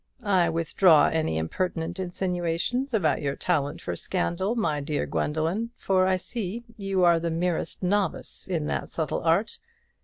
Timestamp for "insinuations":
1.99-2.91